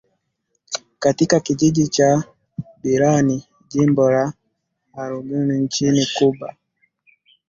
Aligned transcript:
Katika 0.99 1.39
kijiji 1.39 1.87
cha 1.87 2.23
Biran 2.83 3.41
jimbo 3.69 4.11
la 4.11 4.33
Holguin 4.91 5.51
nchini 5.53 6.07
Cuba 6.19 6.55